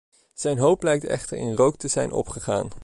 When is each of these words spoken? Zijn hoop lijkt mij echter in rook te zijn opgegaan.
Zijn 0.33 0.57
hoop 0.57 0.83
lijkt 0.83 1.03
mij 1.03 1.11
echter 1.11 1.37
in 1.37 1.55
rook 1.55 1.77
te 1.77 1.87
zijn 1.87 2.11
opgegaan. 2.11 2.69